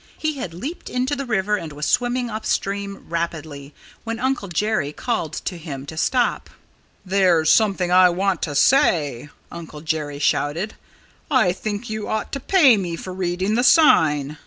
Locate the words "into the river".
0.89-1.57